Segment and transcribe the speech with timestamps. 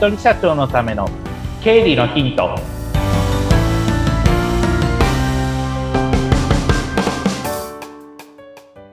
[0.00, 1.06] 人社長のための
[1.62, 2.56] 経理のヒント。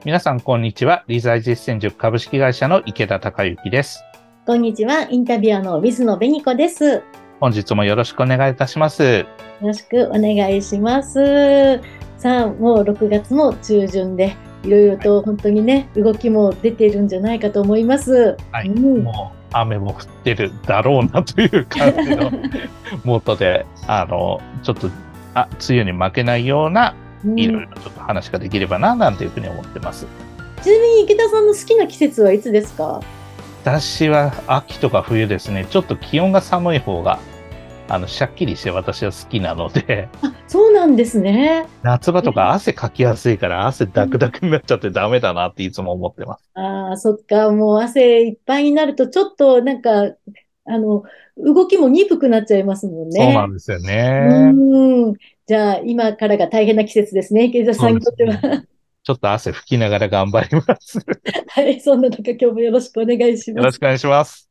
[0.04, 1.06] 皆さんこんにちは。
[1.08, 4.04] 理財実践塾株式会社の池田孝之です。
[4.46, 5.04] こんにちは。
[5.10, 7.02] インタビュアーの水野紅子です。
[7.40, 9.04] 本日もよろしくお願いいたします。
[9.04, 9.26] よ
[9.62, 11.80] ろしくお願いします。
[12.18, 14.36] さあもう6月も中旬で
[14.68, 18.36] いろいろと本当にね動きも出てるんじゃないかと思います。
[18.52, 22.32] はい、うん、もう雨も降ってるだろうなという感じの
[23.06, 24.90] モードで、あの、ちょっと、
[25.34, 30.06] あ、梅雨に負けないような、いろいろちょっと話ができればな、なんていうふうに思ってます。
[30.62, 33.02] ちなみに池田さんの好きな季節はいつですか？
[33.64, 35.66] 私は秋とか冬ですね。
[35.70, 37.20] ちょっと気温が寒い方が
[37.90, 40.10] あの、しゃっきりして私は好きなので。
[40.22, 41.66] あ、そうなんですね。
[41.84, 46.50] 夏場とか汗かきやすいから汗ダクダクになっちゃってダメだなっていつも思ってます。
[46.56, 47.52] ああ、そっか。
[47.52, 50.12] もう汗いっぱいになるとちょっとなんか、
[50.66, 51.04] あの、
[51.38, 53.24] 動きも鈍くなっちゃいますもんね。
[53.24, 54.52] そうなんですよね。
[54.54, 55.14] うん。
[55.46, 57.46] じゃあ、今からが大変な季節ですね。
[57.46, 58.64] 池田さんにとっては。
[59.04, 61.00] ちょっと汗拭きながら頑張ります。
[61.48, 63.58] はい、そんな中今日もよろしくお願いします。
[63.60, 64.50] よろしくお願いします。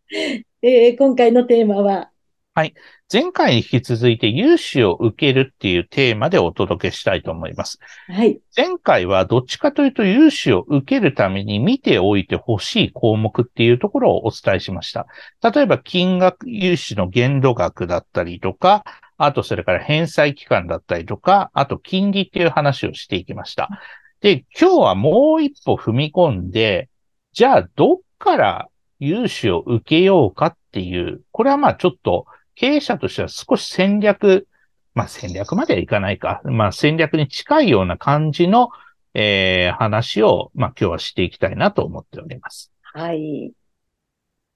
[0.63, 2.11] えー、今回のテーマは
[2.57, 2.75] はい。
[3.13, 7.79] 前回に引き続いて融資を受けるっていうテーマでお届けしたいと思います。
[8.09, 8.41] はい。
[8.57, 15.07] 前回はどっちかというと融資を受けるために見ておいてほしい項目っていうところをお伝えしました。
[15.43, 18.85] 例えば金額融資の限度額だったりとか、
[19.19, 23.69] あとそれから返済期間だったりとか、あと金利っていう話をしていきました。
[24.23, 26.89] で、今日はもう一歩踏み込んで、
[27.35, 32.25] じゃあどっから融資を受けようかっていう、これはまあちょっと
[32.57, 34.49] 経営者としては少し戦略、
[34.95, 36.41] まあ戦略まではいかないか。
[36.45, 38.71] まあ戦略に近いような感じの、
[39.15, 42.73] えー、話を、まあ今日はしていきたいなと思っております。
[42.83, 43.53] はい。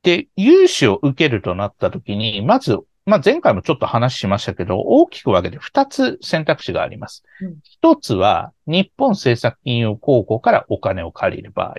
[0.02, 7.22] で、融資を受けるとなったときに、まず、まあ前回もちょっと話しましたけど、大きく分けて2つ選択肢があります。
[7.42, 11.74] うん、1つは、日本政策金融公庫からお金を借りる場合。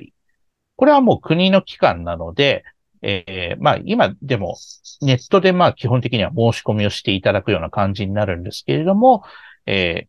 [0.76, 2.64] これはもう国の機関なので、
[3.02, 4.58] えー、まあ今でも
[5.02, 9.24] ネットでまあ基本的には申し込みをしていただくような感じになるんですけれども、
[9.66, 10.08] え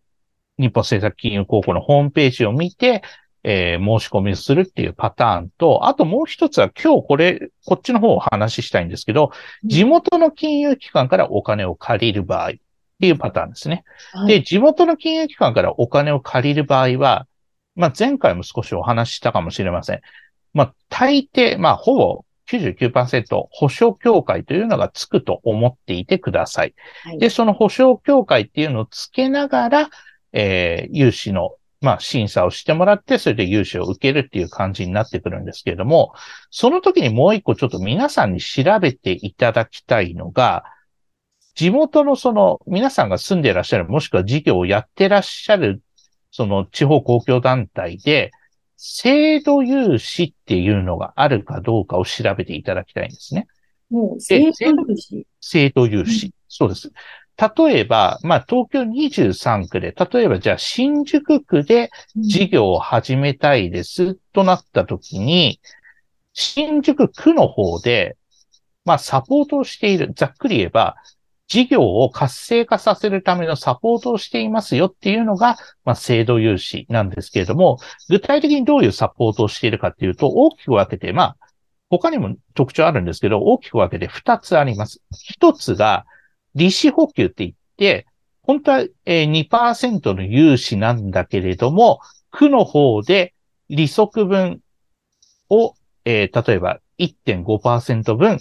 [0.59, 3.03] ー、日本政策金融公庫のホームページを見て、
[3.45, 9.33] えー、申し込みをするっていうパターンと、あともう一つは今日これ、こっちの方を話したいんですけど、
[9.65, 12.53] 地元の金融機関からお金を借りる場合っ
[13.01, 13.85] ていうパターンですね。
[14.13, 17.27] はい、で、地元の金融機関からお金を借りる場合は、
[17.75, 20.01] まあ前回も少しお話ししたかもしれません。
[20.53, 26.75] まあ大抵、まあほぼ99%保証協会というのがつくと思っていてください。
[27.05, 29.91] はい、で、その保証協会っていうのをつけながら、
[30.33, 36.15] えー、融資の、まあ、審査をしてもらって、それで融資を受けるっていう感じになってくるんですけれども、
[36.51, 40.65] その時にもう一個ちょっと皆さんに調べていただきたいのが、
[41.55, 45.83] 地元のその皆さんが住んでいらっしゃる、もしくは事業をやってらっしゃる、
[46.31, 48.31] その地方公共団体で、
[48.77, 53.47] 制度融資っていうのがあるかどうかを調べていただきたいんですね。
[53.91, 54.47] もう制度
[54.89, 56.33] 融資制度融資、うん。
[56.49, 56.93] そうです。
[57.57, 65.61] 例えば、まあ、東京23区で、例えばじゃあ新宿区で事業を始めたいですとなったときに、
[66.35, 68.17] 新宿区の方で、
[68.85, 70.97] まあ、サポートをしている、ざっくり言えば、
[71.53, 81.37] 事業を活性化させるためのサポートをしていますよっていうのが、まあ、制度融資なんですけれども、具体的にどういうサポートをしているかっていうと、大きく分けて、まあ、
[81.91, 85.03] 他にも特徴あるんですけど、大きく分けて2つあります。
[85.39, 86.07] 1つが、
[86.55, 88.07] 利子補給って言って、
[88.41, 93.35] 本当は2%の融資なんだけれども、区の方で
[93.69, 94.63] 利息分
[95.51, 95.75] を、
[96.07, 98.39] えー、例えば1.5%分、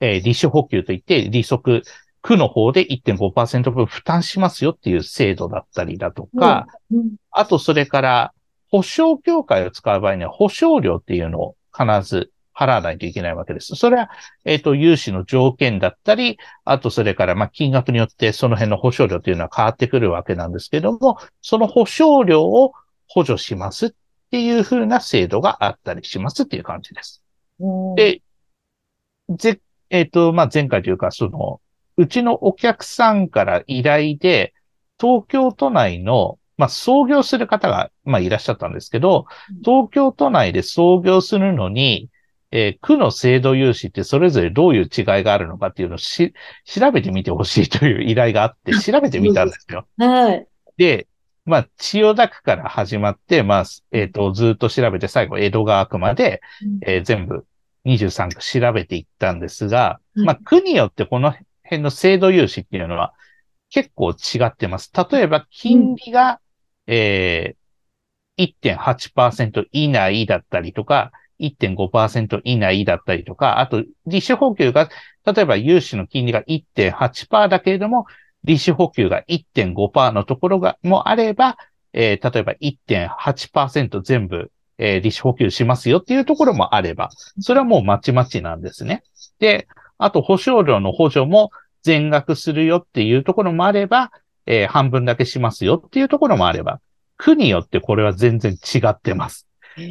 [0.00, 1.82] えー、利子補給といって利息
[2.26, 8.32] 区の方で1.5%分負担しますよっていう制度だったりだとか、うんうん、あとそれから
[8.68, 13.76] 保証協会を使う場合には保証料っていうのを必ず払わないといけないわけです。
[13.76, 14.10] それは、
[14.44, 22.72] えっ、ー、と、融資の条件だったり、あとそれから、まあ、金額によってその辺の保証料っていうのは変わってくるわけなんですけども、その保証料を
[23.06, 23.90] 補助しますっ
[24.30, 27.22] ていうふうな制度があったりしますっていう感じです。
[27.94, 28.22] で、
[29.28, 31.60] ぜ、えっ、ー、と、まあ、前回というか、その、
[31.96, 34.54] うちのお客さんから依頼で、
[35.00, 39.26] 東京都内の、まあ、創業する方が、まあ、いらっしゃったんですけど、
[39.64, 42.08] 東京都内で創業するのに、
[42.50, 46.32] えー、区の制度融資ってそれぞれどういう違いがあるのかっていうのをし、
[46.64, 49.86] 調べてみてほしいという依頼があって、調べてみたんですよ。
[49.98, 50.46] はい。
[50.76, 51.08] で、
[51.44, 56.40] まあ、千代田区から始まって、まあ、えっ、ー、と、ずっと調べて最後、江戸川区まで、
[56.82, 57.46] えー、全部
[57.84, 61.34] 23区調べていったんですが、うんまあ、区によってこの
[61.66, 63.12] 辺の制度融資っていうのは
[63.70, 64.90] 結構違ってます。
[65.10, 66.40] 例えば、金利が、
[66.86, 74.88] えー、1.8%以内だったりとか、1.5%以内だったりとか、あと、利子補給が、
[75.24, 78.06] 例えば融資の金利が1.8%だけれども、
[78.44, 81.58] 利子補給が1.5%のところが、もあれば、
[81.92, 87.10] えー例えば1.8%全部、えー利子補給しますよっていうところもあれば、
[87.40, 89.02] それはもうまちまちなんですね。
[89.38, 89.66] で、
[89.98, 91.50] あと保証料の補助も
[91.82, 94.10] 全額するよっていうところもあれば、
[94.46, 96.80] えー半分だけしますよっていうところもあれば、
[97.16, 99.46] 区によってこれは全然違ってます。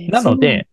[0.10, 0.68] なので、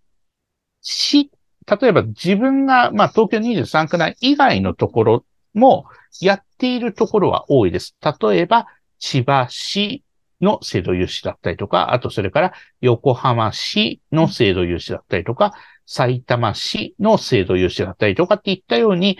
[0.80, 1.30] し、
[1.66, 5.24] 例えば自分が、まあ東京23区内以外のところ
[5.54, 5.86] も
[6.20, 7.96] やっているところは多いです。
[8.20, 8.66] 例えば、
[8.98, 10.02] 千葉市
[10.42, 15.54] の制度融資だったりとか、あとそれから横浜市の制度融資だったりとか、
[15.86, 19.18] 埼玉市の制度融資だったりとかっていったように、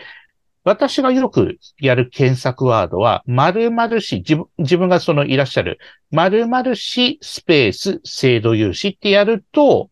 [0.64, 5.78] 私がよくやる検索ワードは、〇〇市、自分自分がそのいらっしゃる、
[6.10, 9.90] 〇〇市スペース制度融資ってやると、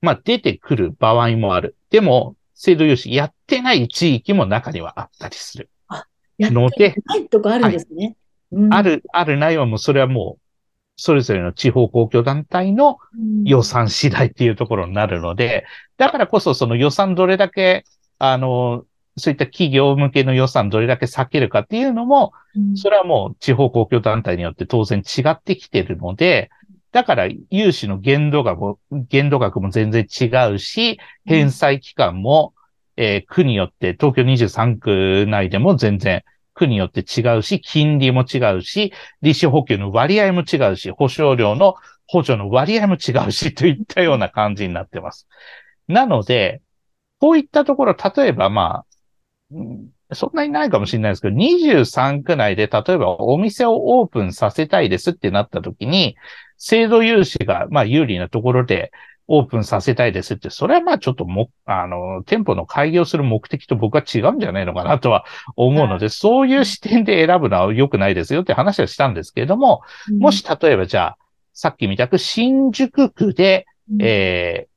[0.00, 1.76] まあ出てくる場合もある。
[1.90, 5.68] でも、制度融資やってない地域も中にはあったりする。
[6.38, 8.16] やってないとこあるんですね。
[8.54, 8.74] うん。
[8.74, 10.40] あ、る、ある内容もそれはもう、
[10.96, 13.44] それぞれの地方公共団体のうん。
[13.44, 15.64] 予算次第っていうところになるので、
[15.98, 17.84] だからこそその予算どれだけ、
[18.18, 18.84] あの、
[19.16, 22.76] そういった企業向けの予算どれだけ避けるかっていうのも、うん。
[22.76, 26.50] それはもう地方公共団体によって当然違ってきてるので、
[26.92, 28.78] だから融資の限度額も、
[29.08, 32.54] 限度額も全然違うし、返済期間も、
[32.96, 36.22] えー区によって、東京23区内でも全然
[36.54, 38.92] 区によって違うし、金利も違うし、
[39.22, 41.74] 利子補給の割合も違うし、保証料の
[42.06, 45.26] 補助の割合も違うし、といったような感じになってます。
[45.88, 46.62] なので、
[47.20, 48.84] こういったところ、例えばま
[50.10, 56.16] あ、そんなにないかもしれないですけど、23区内で例えばお店をオープンさせたいですってなった時に、
[56.56, 58.92] 制度融資がまあ有利なところで
[59.26, 65.24] オープンさせたいですって、それはまあちょっとも、あの、店舗の開業する目的と僕は違うんじゃないのかなとは
[65.56, 69.82] 思うので、そういう視点で選ぶのは良くないですよって話はしたんですけれども、
[70.18, 71.18] もし、例えばじゃあ、
[71.54, 74.74] さっきみたく新宿区で、うんえー、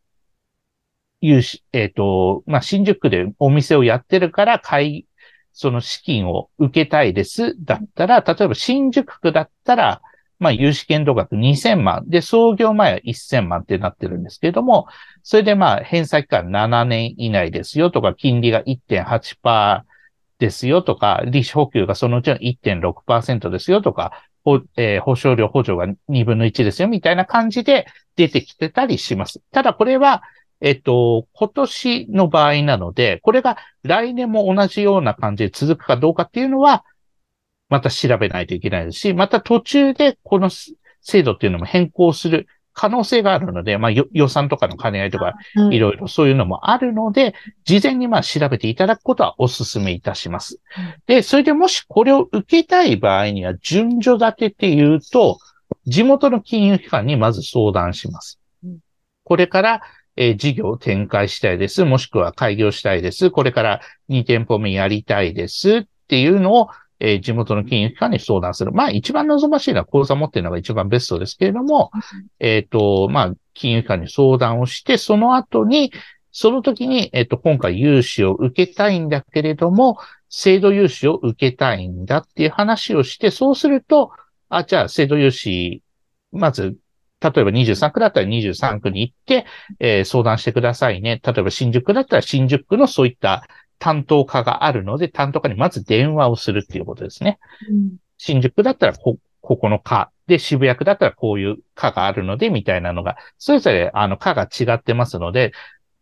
[1.21, 5.05] 融資、えっ、と、まあ、新宿区でお店をやってるから、買い、
[5.51, 7.55] その資金を受けたいです。
[7.65, 10.01] だったら、例えば新宿区だったら、
[10.39, 12.03] まあ、融資限度額2000万。
[12.07, 14.87] で、創業前は1000万ってなってるんですけれども、
[15.23, 19.81] それでまあ、返済期間7年以内ですよとか、金利が1.8%
[20.39, 24.11] ですよとか、利子補給がそのうちの1.6%ですよとか、
[24.77, 27.85] えー保証料補助が2分の1ですよみたいな感じで
[28.15, 29.41] 出てきてたりします。
[29.51, 30.23] ただこれは、
[30.61, 36.83] えっと、今年の場合なので、これが来年も同じような感じで続くかどうかっていうのは、
[37.69, 40.49] また調べないといけないですし、また途中でこの
[41.01, 42.47] 制度っていうのも変更する
[42.77, 45.33] 可能性があるので、まあよ予算とかの兼ね合いとかは
[45.71, 47.33] いいろいろそういうのもあるので、
[47.65, 50.93] 事前にまあ調べていただくことはお勧めいたしますうん。
[51.07, 55.39] で、それでもしこれを受けたい場合には、順序立てっていうと、
[55.87, 58.77] 地元の金融機関にまず相談しますうん。
[59.23, 59.81] これから、
[60.15, 61.83] えー事業を展開したいです。
[61.83, 63.31] もしくは開業したいです。
[63.31, 68.71] これから2店舗目やりたいですっていうのを、えー地元の金融機関に相談する。
[68.71, 71.91] まあ一番望ましいのは口座持ってるのが一番ベストですけれども、
[72.39, 75.91] えっ、と、まあ、金融機関に相談をして、その後に、
[76.31, 79.97] その時に、えっ、と、今回融資を受けたいんだけれども、
[80.29, 84.11] 制度融資を受けたいんだっていう話をして、そうすると、
[84.49, 85.81] あ、じゃあ、制度融資、
[86.31, 86.77] まず、
[87.19, 89.45] 例えば23区だったら23区に行って、
[89.79, 91.19] えー相談してくださいね。
[91.23, 93.47] 例えば新宿区だったら新宿区のそういった
[93.79, 97.39] 担当課があるので、担当課にまず電話をするっていうことですね。
[97.69, 100.11] うん新宿だったらこ、ここの課。
[100.27, 105.53] で、渋谷区だったらこういう課があるので、みたいなのが、それぞれ、あの、課が違ってますので、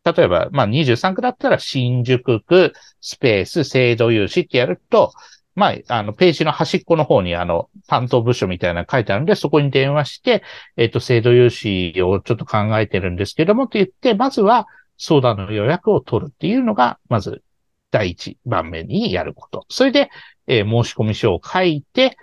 [0.04, 5.12] 例えば、まあ、23区だったら、新宿区、スペース、制度融資ってやると、
[5.56, 10.44] まあ、あの、ページの端っこの方に、あの、担当部署みたいなの書いてあるんで、そこに電話して、
[10.76, 14.68] えっ、と、制度融資をちょっと考えてるんですけども、って言って、まずは、
[14.98, 17.44] 相談の予約を取るっていうのが、まず、
[17.92, 19.66] 第一番目にやること。
[19.70, 20.10] それで、
[20.48, 22.18] えー申込書を書いて、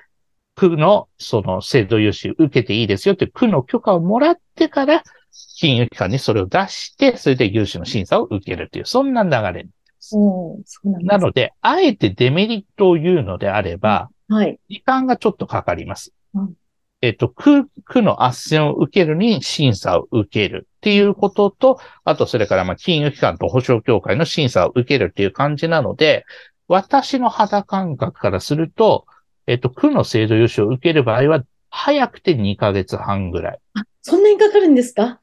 [0.54, 5.02] 区のその制度融資受けていいですよって区の許可をもらってから、
[5.58, 9.66] 金融機関にそれを出して、それで融資の審査を受けるという、そんな流れ。
[10.14, 14.58] おーそうなんですなので、あえてデメリットを言うのであれば、はい。
[14.68, 16.54] 時間がちょっとかかりますうん。
[17.02, 18.28] えっと、区、区の斡
[18.58, 26.24] 旋を受けるに審査を受けるっていうことと、あとそれからま金融機関と保証協会の審査を受けるっていう感じなので、
[26.68, 29.04] 私の肌感覚からすると、
[29.48, 33.58] えっと、区の制度融資を受ける場合は、早くて2ヶ月半ぐらい。
[33.74, 35.21] あ、そんなにかかるんですか？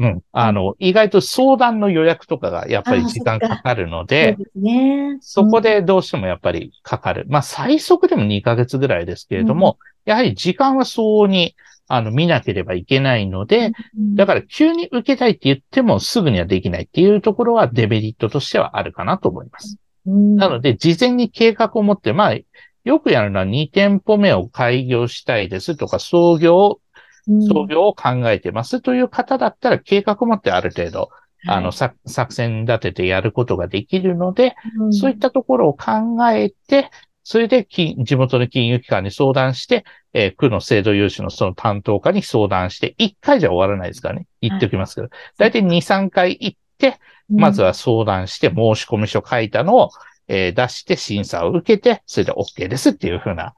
[0.00, 0.22] うん。
[0.32, 5.18] あの、意外と相談の予約とかがやっぱり時間かかるので、そうですね。
[5.20, 7.26] そこでどうしてもやっぱりかかる。
[7.28, 11.54] まあ、最速でも2ヶ月ぐらいですけれども、やはり時間は相応に、
[11.86, 19.76] あの、見なければいけないので、うん、だから急に受けたいって言ってもすぐにはできないっていうところはデメリットとしてはあるかなと思います。
[20.06, 22.36] うんなので、事前に計画を持って、まあ、
[22.84, 26.89] よくやるのは2店舗目を開業したいですとか、創業、うん
[27.26, 31.10] 創業を考えてますという方だったら、計画を持ってある程度、
[31.46, 31.96] あの、作
[32.34, 34.92] 戦立ててやることができるので、うん。
[34.92, 36.90] そういったところを考えて、
[37.22, 44.26] それで金地元の金融機関に相談して、えー区の制度融資のその担当課に相談して、1回じゃ終わらないですからね。
[44.40, 45.08] 言っておきますけど。
[45.38, 45.52] だい。
[45.52, 46.98] たい2、3回行って、
[47.28, 49.90] まずは相談して申し込み書書いたのを、
[50.28, 53.54] えー出して審査を受けて、それで OK ですっていうふうな、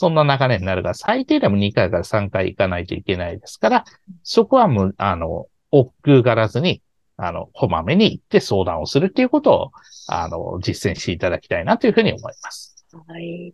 [0.00, 3.84] そんな流れになるが、最低でも2回から3回行かないといけないですから、
[4.22, 6.80] そこはもう、あの、億劫がらずに、
[7.18, 9.72] あの、こまめに行って相談をするっていうことを、
[10.08, 12.86] あの、実践していただきたいなというふうに思います。
[13.08, 13.52] はい。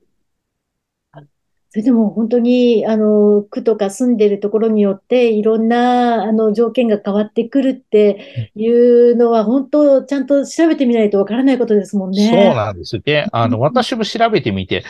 [1.76, 12.30] あそれでも本当に、あの、区とか住んでるところによって、いろんな、あの、条件が変わってくるっていうのは、本当、ちゃんと調べてみないとわからないことですもんね。
[12.30, 12.99] そうなんです。
[13.00, 14.85] で、あの、私も調べてみて、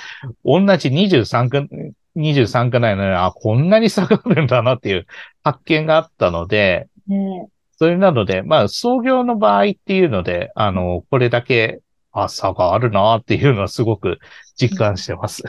[0.44, 1.68] 同じ23区、
[2.14, 5.06] 23区内なのに、あ、こんなに差があるんだなっていう
[5.42, 11.80] 発見があったので、ねそれなので、まあ、創業の場合っていうので、あの、これだけ、
[12.12, 14.18] あ、差があるなっていうのはすごく
[14.54, 15.42] 実感してます。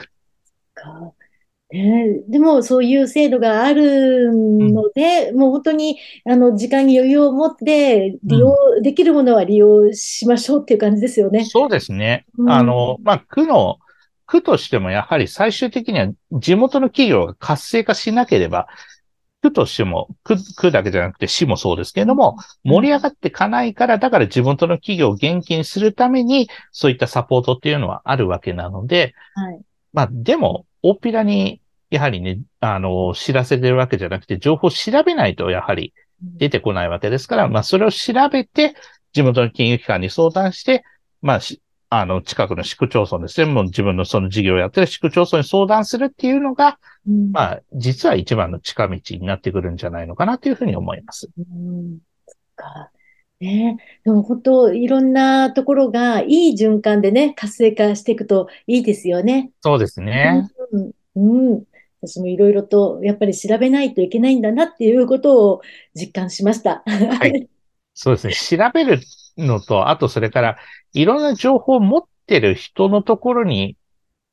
[1.70, 1.76] か。
[1.76, 11.44] ねでも、そういう制度があるので、もう本当に、あの、時間に余裕を持って利用できるものは利用しましょうっていう感じですよね。
[11.44, 12.26] そうですね。
[12.36, 13.78] うんあの、まあ、区の、
[14.26, 18.68] 区としてもやはり最終的には地元の企業が活性化しなければ、
[19.40, 29.60] 区としても、区、区だけじゃなくて市もそうですけれども、盛り上がっていかないから、だから地元の企業を元気にするために、そういったサポートっていうのはあるわけなので、はい。
[29.92, 38.74] まあ、でも、大っぴらに、やはりね、あの、知らせてるわけじゃなくて、情報を調べないと、やはり出てこないわけですから、まあ、それを調べて、
[39.12, 40.84] 地元の金融機関に相談して、
[41.22, 51.30] まあ、しあの、近くの市区町村ですね、もう自分のその事業をやってる市区町村に相談するっていうのが、うんまあ、実は一番の近道になってくるんじゃないのかなというふうに思います。
[51.38, 52.90] うんそっか。
[53.40, 59.52] ね、でも本当、いろんなところがいい循環でね、活性化していくといいですよね。
[59.62, 60.48] そうですね。
[61.18, 61.54] うん。
[61.54, 61.64] うん。
[62.00, 65.62] 私もいろいろとやっぱり調べないといけないんだなっていうことを
[65.94, 66.84] 実感しました。
[66.86, 67.48] はい。
[67.94, 68.58] そうですね。
[68.58, 69.00] 調べる
[69.36, 70.58] のと、あとそれから、
[70.92, 73.76] いろんな情報を持ってる人のところに、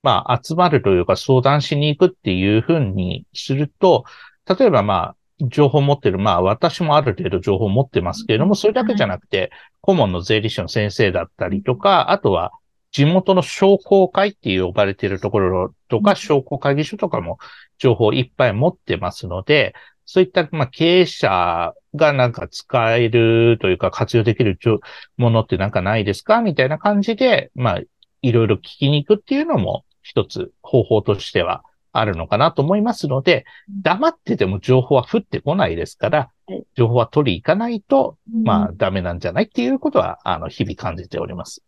[0.04, 4.06] まあ、集まるというか相談しに行くっていうふうにすると、
[4.48, 9.52] 例えばまあ、情報を持ってる、まあ、私もある程度情報を持ってますけれども、それだけじゃなくて、
[9.82, 12.52] 顧問の税理士の先生だったりとか、あとは、
[12.96, 16.16] 地元の商工会って呼ばれているところとか、うん。
[16.16, 17.40] 商工会議所とかも
[17.78, 19.76] 情報をいっぱい持ってますので、
[20.06, 24.58] そういった、まあ、経営者がなんか使えるというか活用できる
[25.18, 27.82] ものってなんかないですかみたいな感じで、まあ、
[28.22, 33.44] いろいろ聞きに行くっていうのも一つ方法としてはあるのかなと思いますので、
[33.82, 41.64] 黙ってても情報は降ってこないですからはい、情報は取り行かないと、まあうんダメなんじゃないっていうことは、あの、日々感じております。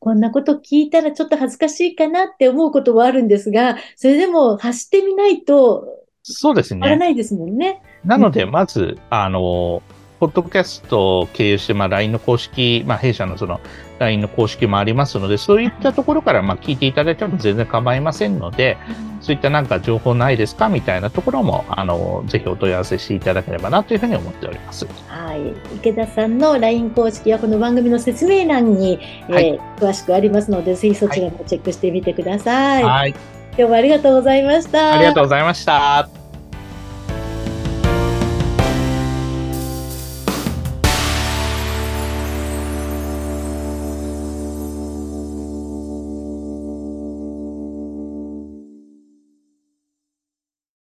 [0.00, 5.86] こんなこと聞いたらちょっと恥ずかしいかなって思うことはあるんですが、それでも発してみないと
[6.22, 6.80] そうですね。
[6.80, 7.82] わからないですもんね。
[8.04, 9.82] なので、まず、あの、
[10.20, 13.60] ポッドキャストを経由して、まあ、LINE の公式、まあ、弊社のその
[13.98, 18.78] LINE の公式もありますので、そういったところから、まあ、聞いていただいても全然構いませんので、
[19.20, 24.86] そういったなんか情報ないですかみたいなところも、あの、ぜひお問い合わせしていただければなというふうに思っております。
[25.08, 25.76] はい。
[25.76, 28.98] 池田さんの LINE 公式はこの番組の説明欄に、
[29.28, 32.82] えーはい詳しくありますので、ぜひそちらもチェックしてみてください。
[32.82, 33.14] はい。
[33.56, 34.94] 今日もありがとうございました。
[34.94, 36.17] ありがとうございました。